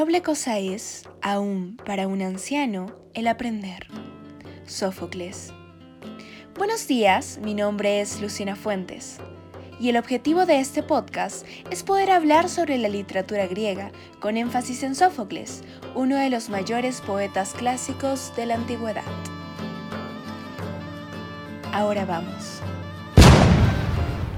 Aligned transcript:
Noble 0.00 0.22
cosa 0.22 0.58
es, 0.58 1.02
aún 1.20 1.76
para 1.84 2.08
un 2.08 2.22
anciano, 2.22 2.86
el 3.12 3.28
aprender. 3.28 3.86
Sófocles. 4.64 5.52
Buenos 6.56 6.88
días, 6.88 7.38
mi 7.44 7.52
nombre 7.52 8.00
es 8.00 8.18
Luciana 8.22 8.56
Fuentes 8.56 9.18
y 9.78 9.90
el 9.90 9.98
objetivo 9.98 10.46
de 10.46 10.58
este 10.58 10.82
podcast 10.82 11.46
es 11.70 11.82
poder 11.82 12.12
hablar 12.12 12.48
sobre 12.48 12.78
la 12.78 12.88
literatura 12.88 13.46
griega, 13.46 13.92
con 14.20 14.38
énfasis 14.38 14.84
en 14.84 14.94
Sófocles, 14.94 15.64
uno 15.94 16.16
de 16.16 16.30
los 16.30 16.48
mayores 16.48 17.02
poetas 17.02 17.52
clásicos 17.52 18.34
de 18.36 18.46
la 18.46 18.54
antigüedad. 18.54 19.04
Ahora 21.74 22.06
vamos. 22.06 22.62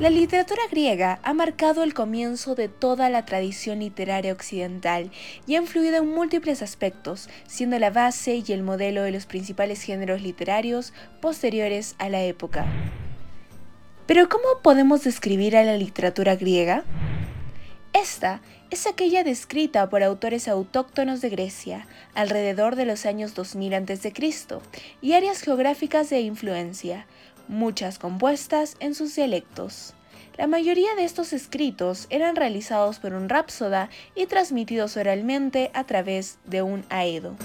La 0.00 0.08
literatura 0.08 0.62
griega 0.70 1.20
ha 1.22 1.34
marcado 1.34 1.82
el 1.82 1.92
comienzo 1.92 2.54
de 2.54 2.68
toda 2.68 3.10
la 3.10 3.26
tradición 3.26 3.80
literaria 3.80 4.32
occidental 4.32 5.10
y 5.46 5.56
ha 5.56 5.58
influido 5.58 5.98
en 5.98 6.08
múltiples 6.08 6.62
aspectos, 6.62 7.28
siendo 7.46 7.78
la 7.78 7.90
base 7.90 8.36
y 8.36 8.52
el 8.54 8.62
modelo 8.62 9.02
de 9.02 9.10
los 9.10 9.26
principales 9.26 9.82
géneros 9.82 10.22
literarios 10.22 10.94
posteriores 11.20 11.96
a 11.98 12.08
la 12.08 12.22
época. 12.22 12.64
Pero 14.06 14.30
¿cómo 14.30 14.62
podemos 14.62 15.04
describir 15.04 15.54
a 15.54 15.64
la 15.64 15.76
literatura 15.76 16.34
griega? 16.34 16.82
Esta 17.92 18.40
es 18.70 18.86
aquella 18.86 19.22
descrita 19.22 19.90
por 19.90 20.02
autores 20.02 20.48
autóctonos 20.48 21.20
de 21.20 21.28
Grecia 21.28 21.86
alrededor 22.14 22.74
de 22.74 22.86
los 22.86 23.04
años 23.04 23.34
2000 23.34 23.74
a.C. 23.74 24.14
y 25.02 25.12
áreas 25.12 25.42
geográficas 25.42 26.08
de 26.08 26.20
influencia, 26.20 27.06
muchas 27.50 27.98
compuestas 27.98 28.76
en 28.80 28.94
sus 28.94 29.14
dialectos. 29.14 29.92
La 30.38 30.46
mayoría 30.46 30.94
de 30.94 31.04
estos 31.04 31.34
escritos 31.34 32.06
eran 32.08 32.36
realizados 32.36 32.98
por 32.98 33.12
un 33.12 33.28
rapsoda 33.28 33.90
y 34.14 34.26
transmitidos 34.26 34.96
oralmente 34.96 35.70
a 35.74 35.84
través 35.84 36.38
de 36.46 36.62
un 36.62 36.84
aedo. 36.88 37.36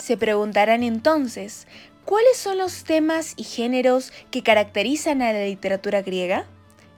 Se 0.00 0.16
preguntarán 0.16 0.82
entonces, 0.82 1.68
¿cuáles 2.04 2.36
son 2.38 2.58
los 2.58 2.84
temas 2.84 3.34
y 3.36 3.44
géneros 3.44 4.12
que 4.30 4.42
caracterizan 4.42 5.22
a 5.22 5.32
la 5.32 5.44
literatura 5.44 6.02
griega? 6.02 6.46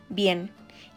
Bien, 0.08 0.51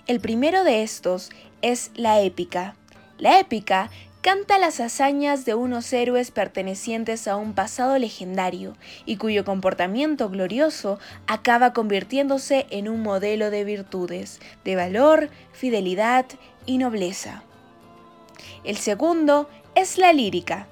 el 0.06 0.20
primero 0.20 0.64
de 0.64 0.84
estos 0.84 1.32
es 1.62 1.92
la 1.96 2.22
épica. 2.22 2.76
La 3.18 3.40
épica 3.40 3.90
canta 4.24 4.58
las 4.58 4.80
hazañas 4.80 5.44
de 5.44 5.54
unos 5.54 5.92
héroes 5.92 6.32
pertenecientes 6.32 7.28
a 7.28 7.36
un 7.36 7.54
pasado 7.54 7.98
legendario 7.98 8.78
y 9.06 9.18
cuyo 9.18 9.44
comportamiento 9.44 10.30
glorioso 10.30 10.98
acaba 11.28 11.74
convirtiéndose 11.74 12.66
en 12.70 12.88
un 12.88 13.04
modelo 13.04 13.52
de 13.52 13.66
virtudes, 13.66 14.40
de 14.64 14.78
valor, 14.78 15.30
fidelidad 15.52 16.26
y 16.66 16.78
nobleza. 16.78 17.44
El 18.64 18.78
segundo 18.78 19.50
es 19.76 19.98
la 19.98 20.14
lírica. 20.14 20.68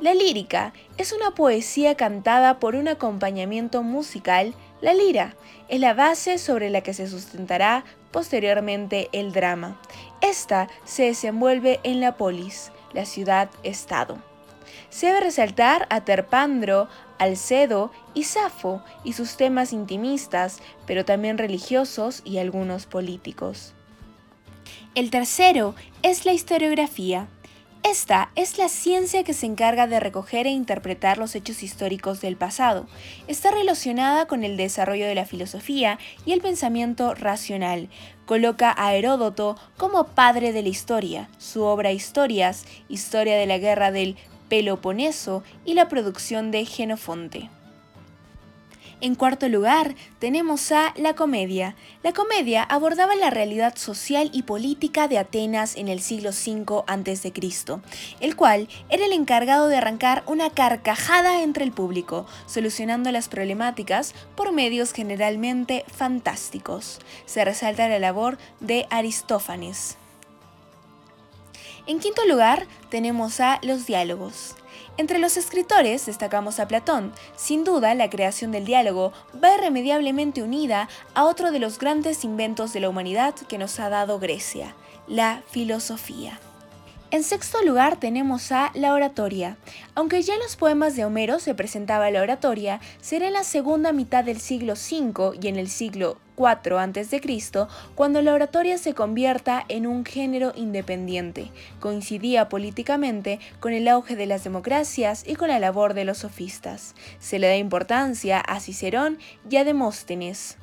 La 0.00 0.12
lírica 0.12 0.72
es 0.98 1.12
una 1.12 1.30
poesía 1.30 1.94
cantada 1.94 2.58
por 2.58 2.74
un 2.74 2.88
acompañamiento 2.88 3.84
musical, 3.84 4.52
la 4.80 4.94
lira, 4.94 5.36
es 5.68 5.78
la 5.78 5.94
base 5.94 6.38
sobre 6.38 6.70
la 6.70 6.80
que 6.80 6.92
se 6.92 7.06
sustentará 7.06 7.84
posteriormente 8.10 9.08
el 9.12 9.32
drama. 9.32 9.80
Esta 10.20 10.68
se 10.84 11.04
desenvuelve 11.04 11.78
en 11.84 12.00
la 12.00 12.16
polis, 12.16 12.72
la 12.96 13.04
ciudad-estado. 13.04 14.18
Se 14.90 15.06
debe 15.06 15.20
resaltar 15.20 15.86
a 15.90 16.04
Terpandro, 16.04 16.88
Alcedo 17.18 17.92
y 18.14 18.24
Safo 18.24 18.82
y 19.04 19.12
sus 19.12 19.36
temas 19.36 19.72
intimistas, 19.72 20.58
pero 20.86 21.04
también 21.04 21.38
religiosos 21.38 22.22
y 22.24 22.38
algunos 22.38 22.86
políticos. 22.86 23.74
El 24.94 25.10
tercero 25.10 25.74
es 26.02 26.24
la 26.24 26.32
historiografía. 26.32 27.28
Esta 27.82 28.30
es 28.34 28.58
la 28.58 28.68
ciencia 28.68 29.22
que 29.22 29.34
se 29.34 29.46
encarga 29.46 29.86
de 29.86 30.00
recoger 30.00 30.46
e 30.46 30.50
interpretar 30.50 31.18
los 31.18 31.36
hechos 31.36 31.62
históricos 31.62 32.20
del 32.20 32.36
pasado. 32.36 32.88
Está 33.28 33.52
relacionada 33.52 34.26
con 34.26 34.42
el 34.42 34.56
desarrollo 34.56 35.06
de 35.06 35.14
la 35.14 35.24
filosofía 35.24 35.98
y 36.24 36.32
el 36.32 36.40
pensamiento 36.40 37.14
racional. 37.14 37.88
Coloca 38.26 38.74
a 38.76 38.94
Heródoto 38.94 39.56
como 39.76 40.04
padre 40.08 40.52
de 40.52 40.62
la 40.62 40.68
historia. 40.68 41.28
Su 41.38 41.62
obra 41.62 41.92
Historias, 41.92 42.66
Historia 42.88 43.36
de 43.36 43.46
la 43.46 43.58
Guerra 43.58 43.92
del 43.92 44.16
Peloponeso 44.48 45.44
y 45.64 45.74
la 45.74 45.88
producción 45.88 46.50
de 46.50 46.64
Genofonte. 46.64 47.48
En 49.02 49.14
cuarto 49.14 49.46
lugar, 49.50 49.94
tenemos 50.20 50.72
a 50.72 50.94
la 50.96 51.14
comedia. 51.14 51.76
La 52.02 52.14
comedia 52.14 52.62
abordaba 52.62 53.14
la 53.14 53.28
realidad 53.28 53.76
social 53.76 54.30
y 54.32 54.44
política 54.44 55.06
de 55.06 55.18
Atenas 55.18 55.76
en 55.76 55.88
el 55.88 56.00
siglo 56.00 56.30
V 56.30 56.82
a.C., 56.86 57.32
el 58.20 58.36
cual 58.36 58.68
era 58.88 59.04
el 59.04 59.12
encargado 59.12 59.68
de 59.68 59.76
arrancar 59.76 60.22
una 60.26 60.48
carcajada 60.48 61.42
entre 61.42 61.64
el 61.64 61.72
público, 61.72 62.26
solucionando 62.46 63.12
las 63.12 63.28
problemáticas 63.28 64.14
por 64.34 64.52
medios 64.52 64.92
generalmente 64.92 65.84
fantásticos. 65.88 66.98
Se 67.26 67.44
resalta 67.44 67.88
la 67.88 67.98
labor 67.98 68.38
de 68.60 68.86
Aristófanes. 68.88 69.98
En 71.86 72.00
quinto 72.00 72.24
lugar, 72.24 72.66
tenemos 72.88 73.40
a 73.40 73.60
los 73.62 73.84
diálogos. 73.84 74.56
Entre 74.98 75.18
los 75.18 75.36
escritores 75.36 76.06
destacamos 76.06 76.58
a 76.58 76.66
Platón. 76.68 77.12
Sin 77.36 77.64
duda, 77.64 77.94
la 77.94 78.08
creación 78.08 78.50
del 78.50 78.64
diálogo 78.64 79.12
va 79.42 79.54
irremediablemente 79.54 80.42
unida 80.42 80.88
a 81.14 81.24
otro 81.24 81.52
de 81.52 81.58
los 81.58 81.78
grandes 81.78 82.24
inventos 82.24 82.72
de 82.72 82.80
la 82.80 82.88
humanidad 82.88 83.34
que 83.34 83.58
nos 83.58 83.78
ha 83.78 83.90
dado 83.90 84.18
Grecia, 84.18 84.74
la 85.06 85.42
filosofía. 85.50 86.40
En 87.12 87.22
sexto 87.22 87.62
lugar 87.62 88.00
tenemos 88.00 88.50
a 88.50 88.72
la 88.74 88.92
oratoria. 88.92 89.56
Aunque 89.94 90.22
ya 90.22 90.34
en 90.34 90.40
los 90.40 90.56
poemas 90.56 90.96
de 90.96 91.04
Homero 91.04 91.38
se 91.38 91.54
presentaba 91.54 92.10
la 92.10 92.20
oratoria, 92.20 92.80
será 93.00 93.28
en 93.28 93.34
la 93.34 93.44
segunda 93.44 93.92
mitad 93.92 94.24
del 94.24 94.40
siglo 94.40 94.72
V 94.72 95.38
y 95.40 95.46
en 95.46 95.56
el 95.56 95.68
siglo 95.68 96.18
IV 96.36 96.76
a.C. 96.76 97.20
cuando 97.94 98.22
la 98.22 98.34
oratoria 98.34 98.76
se 98.76 98.92
convierta 98.92 99.64
en 99.68 99.86
un 99.86 100.04
género 100.04 100.52
independiente. 100.56 101.52
Coincidía 101.78 102.48
políticamente 102.48 103.38
con 103.60 103.72
el 103.72 103.86
auge 103.86 104.16
de 104.16 104.26
las 104.26 104.42
democracias 104.42 105.22
y 105.24 105.36
con 105.36 105.46
la 105.46 105.60
labor 105.60 105.94
de 105.94 106.04
los 106.04 106.18
sofistas. 106.18 106.96
Se 107.20 107.38
le 107.38 107.46
da 107.46 107.56
importancia 107.56 108.40
a 108.40 108.58
Cicerón 108.58 109.18
y 109.48 109.56
a 109.56 109.64
Demóstenes. 109.64 110.58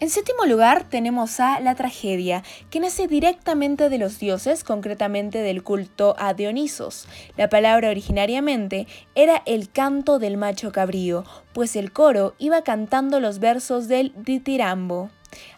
En 0.00 0.08
séptimo 0.08 0.46
lugar 0.46 0.84
tenemos 0.84 1.40
a 1.40 1.60
la 1.60 1.74
tragedia, 1.74 2.42
que 2.70 2.80
nace 2.80 3.06
directamente 3.06 3.90
de 3.90 3.98
los 3.98 4.18
dioses, 4.18 4.64
concretamente 4.64 5.42
del 5.42 5.62
culto 5.62 6.16
a 6.18 6.32
Dionisos. 6.32 7.06
La 7.36 7.50
palabra 7.50 7.90
originariamente 7.90 8.86
era 9.14 9.42
el 9.44 9.70
canto 9.70 10.18
del 10.18 10.38
macho 10.38 10.72
cabrío, 10.72 11.24
pues 11.52 11.76
el 11.76 11.92
coro 11.92 12.34
iba 12.38 12.62
cantando 12.62 13.20
los 13.20 13.40
versos 13.40 13.88
del 13.88 14.14
ditirambo. 14.16 15.10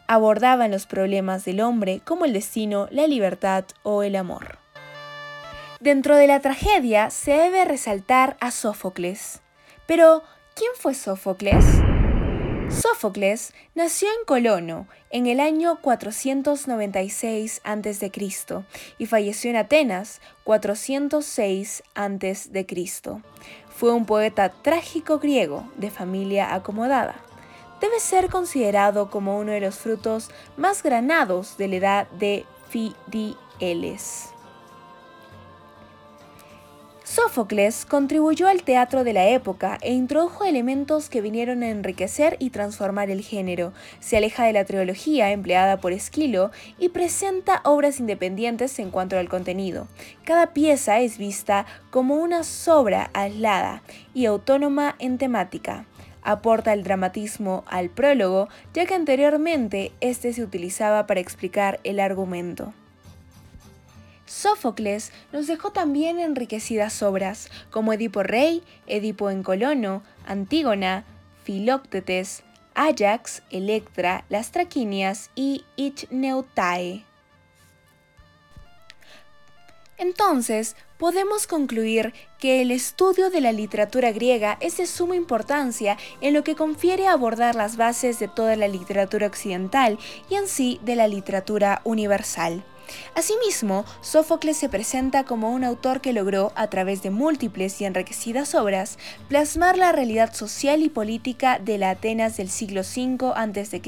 Abordaban 0.09 0.73
los 0.73 0.87
problemas 0.87 1.45
del 1.45 1.61
hombre 1.61 2.01
como 2.05 2.25
el 2.25 2.33
destino, 2.33 2.89
la 2.91 3.07
libertad 3.07 3.65
o 3.85 4.03
el 4.03 4.17
amor. 4.17 4.59
Dentro 5.79 6.17
de 6.17 6.27
la 6.27 6.41
tragedia 6.41 7.11
se 7.11 7.31
debe 7.31 7.65
resaltar 7.65 8.37
a 8.41 8.51
Sófocles. 8.51 9.41
Pero, 9.87 10.25
¿quién 10.57 10.73
fue 10.77 10.95
Sófocles? 10.95 11.65
Sófocles 12.81 13.53
nació 13.75 14.09
en 14.09 14.25
Colono 14.25 14.87
en 15.11 15.27
el 15.27 15.41
año 15.41 15.79
496 15.81 17.61
a.C. 17.65 18.13
y 18.99 19.07
falleció 19.07 19.51
en 19.51 19.57
Atenas 19.57 20.21
406 20.45 21.83
a.C. 21.95 22.67
Fue 23.77 23.93
un 23.93 24.07
poeta 24.07 24.49
trágico 24.49 25.19
griego 25.19 25.71
de 25.77 25.91
familia 25.91 26.55
acomodada. 26.55 27.17
Debe 27.81 28.01
ser 28.01 28.31
considerado 28.31 29.11
como 29.11 29.39
uno 29.39 29.53
de 29.53 29.61
los 29.61 29.77
frutos 29.77 30.31
más 30.57 30.83
granados 30.83 31.57
de 31.59 31.69
la 31.69 31.77
edad 31.77 32.11
de 32.13 32.47
Fidieles. 32.71 34.32
Sófocles 37.15 37.85
contribuyó 37.85 38.49
al 38.49 38.63
teatro 38.63 39.05
de 39.05 39.13
la 39.13 39.29
época 39.29 39.77
e 39.83 39.93
introdujo 39.93 40.45
elementos 40.45 41.11
que 41.11 41.21
vinieron 41.21 41.63
a 41.63 41.69
enriquecer 41.69 42.37
y 42.39 42.49
transformar 42.49 43.11
el 43.11 43.21
género. 43.21 43.75
Se 44.01 44.17
aleja 44.17 44.47
de 44.47 44.55
la 44.55 44.65
trilogía 44.65 45.31
empleada 45.31 45.77
por 45.77 45.93
Esquilo 45.93 46.53
y 46.79 46.89
presenta 46.89 47.61
obras 47.65 48.01
independientes 48.01 48.79
en 48.79 48.91
cuanto 48.91 49.19
al 49.19 49.29
contenido. 49.29 49.89
Cada 50.25 50.55
pieza 50.55 51.01
es 51.01 51.19
vista 51.19 51.67
como 51.91 52.15
una 52.15 52.41
obra 52.69 53.11
aislada 53.13 53.83
y 54.15 54.25
autónoma 54.25 54.97
en 54.99 55.19
temática 55.19 55.85
aporta 56.23 56.73
el 56.73 56.83
dramatismo 56.83 57.65
al 57.67 57.91
prólogo, 57.91 58.49
ya 58.73 58.87
que 58.87 58.95
anteriormente 58.95 59.93
este 60.01 60.33
se 60.33 60.43
utilizaba 60.43 61.07
para 61.07 61.21
explicar 61.21 61.79
el 61.83 62.01
argumento. 62.01 62.73
Sófocles 64.33 65.13
nos 65.31 65.47
dejó 65.47 65.73
también 65.73 66.19
enriquecidas 66.19 67.03
obras 67.03 67.51
como 67.71 67.93
Edipo 67.93 68.23
Rey, 68.23 68.63
Edipo 68.87 69.29
en 69.29 69.43
Colono, 69.43 70.03
Antígona, 70.27 71.05
Filóctetes, 71.45 72.43
Ajax, 72.75 73.43
Electra, 73.51 74.25
Las 74.31 74.51
Traquinias 74.51 75.31
y 75.35 75.67
Ichneutae. 75.77 77.05
Entonces, 79.99 80.77
podemos 80.97 81.47
concluir 81.47 82.15
que 82.39 82.63
el 82.63 82.71
estudio 82.71 83.29
de 83.29 83.43
la 83.43 83.53
literatura 83.53 84.13
griega 84.13 84.57
es 84.61 84.79
de 84.79 84.87
suma 84.87 85.15
importancia 85.15 85.99
en 86.23 86.33
lo 86.33 86.43
que 86.43 86.57
confiere 86.57 87.07
a 87.07 87.13
abordar 87.13 87.55
las 87.55 87.77
bases 87.77 88.19
de 88.19 88.29
toda 88.29 88.57
la 88.57 88.67
literatura 88.67 89.27
occidental 89.27 89.99
y 90.31 90.37
en 90.37 90.49
sí 90.49 90.81
de 90.83 90.97
la 90.97 91.07
literatura 91.07 91.83
universal. 91.85 92.65
Asimismo, 93.15 93.85
Sófocles 94.01 94.57
se 94.57 94.69
presenta 94.69 95.25
como 95.25 95.51
un 95.51 95.65
autor 95.65 96.01
que 96.01 96.13
logró, 96.13 96.53
a 96.57 96.69
través 96.69 97.03
de 97.03 97.11
múltiples 97.11 97.81
y 97.81 97.85
enriquecidas 97.85 98.55
obras, 98.55 98.99
plasmar 99.29 99.77
la 99.77 99.93
realidad 99.93 100.35
social 100.35 100.83
y 100.83 100.89
política 100.89 101.59
de 101.59 101.79
la 101.79 101.91
Atenas 101.91 102.37
del 102.37 102.49
siglo 102.49 102.83
V 102.83 103.33
a.C., 103.35 103.83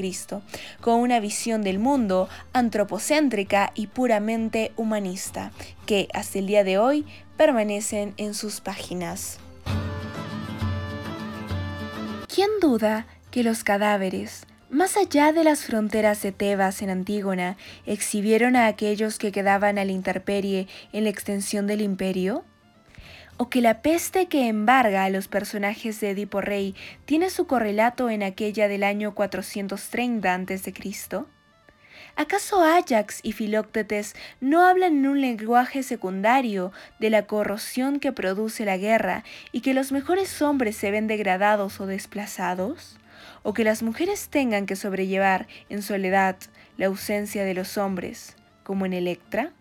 con 0.81 0.99
una 0.99 1.19
visión 1.19 1.61
del 1.61 1.79
mundo 1.79 2.29
antropocéntrica 2.53 3.71
y 3.75 3.87
puramente 3.87 4.71
humanista, 4.75 5.51
que 5.85 6.07
hasta 6.13 6.39
el 6.39 6.47
día 6.47 6.63
de 6.63 6.77
hoy 6.77 7.05
permanecen 7.37 8.13
en 8.17 8.33
sus 8.33 8.61
páginas. 8.61 9.39
¿Quién 12.33 12.49
duda 12.59 13.07
que 13.31 13.43
los 13.43 13.63
cadáveres, 13.63 14.45
más 14.69 14.97
allá 14.97 15.31
de 15.31 15.43
las 15.43 15.63
fronteras 15.63 16.21
de 16.21 16.31
Tebas 16.31 16.81
en 16.81 16.89
Antígona, 16.89 17.57
exhibieron 17.85 18.55
a 18.55 18.67
aquellos 18.67 19.19
que 19.19 19.31
quedaban 19.31 19.77
a 19.77 19.85
la 19.85 19.91
intemperie 19.91 20.67
en 20.91 21.03
la 21.03 21.09
extensión 21.09 21.67
del 21.67 21.81
imperio? 21.81 22.43
¿O 23.37 23.49
que 23.49 23.61
la 23.61 23.81
peste 23.81 24.27
que 24.27 24.47
embarga 24.47 25.03
a 25.03 25.09
los 25.09 25.27
personajes 25.27 25.99
de 25.99 26.11
Edipo 26.11 26.41
Rey 26.41 26.73
tiene 27.05 27.29
su 27.29 27.47
correlato 27.47 28.09
en 28.09 28.23
aquella 28.23 28.67
del 28.67 28.83
año 28.83 29.13
430 29.13 30.33
a.C.? 30.33 30.73
¿Acaso 32.17 32.63
Ajax 32.63 33.19
y 33.23 33.33
Filóctetes 33.33 34.15
no 34.39 34.65
hablan 34.65 34.93
en 34.93 35.07
un 35.07 35.19
lenguaje 35.19 35.83
secundario 35.83 36.71
de 36.99 37.09
la 37.09 37.27
corrosión 37.27 37.99
que 37.99 38.13
produce 38.13 38.63
la 38.63 38.77
guerra 38.77 39.25
y 39.51 39.59
que 39.59 39.73
los 39.73 39.91
mejores 39.91 40.41
hombres 40.41 40.77
se 40.77 40.91
ven 40.91 41.07
degradados 41.07 41.81
o 41.81 41.87
desplazados? 41.87 42.97
O 43.43 43.53
que 43.53 43.63
las 43.63 43.83
mujeres 43.83 44.29
tengan 44.29 44.65
que 44.65 44.75
sobrellevar 44.75 45.47
en 45.69 45.81
soledad 45.81 46.37
la 46.77 46.87
ausencia 46.87 47.43
de 47.45 47.53
los 47.53 47.77
hombres, 47.77 48.35
como 48.63 48.85
en 48.85 48.93
Electra? 48.93 49.53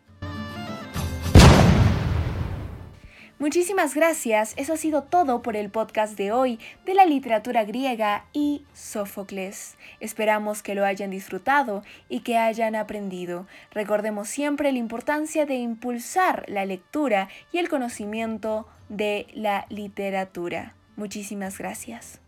Muchísimas 3.45 3.95
gracias, 3.95 4.55
eso 4.57 4.73
ha 4.73 4.77
sido 4.79 5.03
todo 5.03 5.43
por 5.43 5.55
el 5.55 5.69
podcast 5.69 6.17
de 6.17 6.33
hoy 6.33 6.59
de 6.87 6.95
la 6.95 7.05
literatura 7.05 7.65
griega 7.65 8.25
y 8.33 8.65
Sófocles. 8.73 9.77
Esperamos 10.01 10.63
que 10.63 10.75
lo 10.75 10.87
hayan 10.87 11.11
disfrutado 11.11 11.83
y 12.09 12.21
que 12.21 12.39
hayan 12.39 12.75
aprendido. 12.75 13.47
Recordemos 13.71 14.29
siempre 14.29 14.73
la 14.73 14.79
importancia 14.79 15.45
de 15.45 15.57
impulsar 15.57 16.47
la 16.49 16.65
lectura 16.65 17.29
y 17.53 17.59
el 17.59 17.69
conocimiento 17.69 18.67
de 18.89 19.27
la 19.35 19.67
literatura. 19.69 20.75
Muchísimas 20.97 21.59
gracias. 21.59 22.24